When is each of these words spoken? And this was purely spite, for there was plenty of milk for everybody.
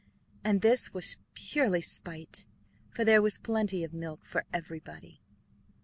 And 0.43 0.61
this 0.63 0.95
was 0.95 1.17
purely 1.35 1.79
spite, 1.79 2.47
for 2.89 3.05
there 3.05 3.21
was 3.21 3.37
plenty 3.37 3.83
of 3.83 3.93
milk 3.93 4.25
for 4.25 4.45
everybody. 4.51 5.21